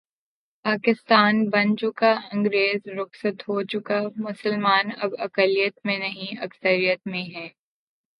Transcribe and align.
پاکستان 0.65 1.35
بن 1.49 1.67
چکا 1.75 2.11
انگریز 2.31 2.81
رخصت 2.99 3.37
ہو 3.47 3.61
چکا 3.63 3.99
مسلمان 4.17 4.85
اب 4.97 5.11
اقلیت 5.19 5.75
میں 5.85 5.97
نہیں، 5.97 6.41
اکثریت 6.41 6.99
میں 7.07 7.23
ہیں۔ 7.35 7.49